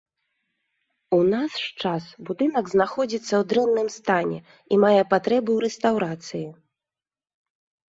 [1.17, 6.45] У наш час будынак знаходзіцца ў дрэнным стане і мае патрэбу ў рэстаўрацыі.